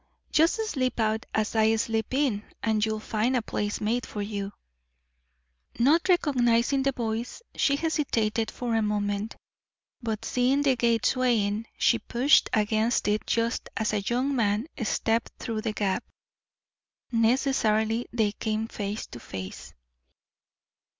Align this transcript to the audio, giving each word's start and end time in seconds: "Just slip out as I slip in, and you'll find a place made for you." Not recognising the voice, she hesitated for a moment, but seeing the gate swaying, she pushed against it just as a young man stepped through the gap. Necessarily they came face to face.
"Just 0.31 0.55
slip 0.65 0.99
out 0.99 1.27
as 1.31 1.53
I 1.55 1.75
slip 1.75 2.11
in, 2.11 2.43
and 2.63 2.83
you'll 2.83 2.99
find 2.99 3.35
a 3.35 3.41
place 3.43 3.79
made 3.79 4.03
for 4.03 4.23
you." 4.23 4.51
Not 5.77 6.09
recognising 6.09 6.81
the 6.81 6.91
voice, 6.91 7.43
she 7.55 7.75
hesitated 7.75 8.49
for 8.49 8.73
a 8.73 8.81
moment, 8.81 9.35
but 10.01 10.25
seeing 10.25 10.63
the 10.63 10.75
gate 10.75 11.05
swaying, 11.05 11.67
she 11.77 11.99
pushed 11.99 12.49
against 12.51 13.07
it 13.07 13.27
just 13.27 13.69
as 13.77 13.93
a 13.93 13.99
young 14.01 14.35
man 14.35 14.65
stepped 14.83 15.33
through 15.37 15.61
the 15.61 15.73
gap. 15.73 16.03
Necessarily 17.11 18.07
they 18.11 18.31
came 18.31 18.67
face 18.67 19.05
to 19.05 19.19
face. 19.19 19.75